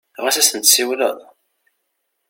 [0.23, 1.17] Ɣas ad sen-tsiwleḍ?